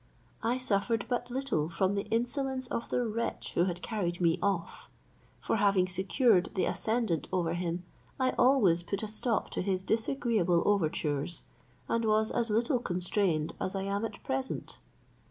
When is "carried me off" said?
3.83-4.89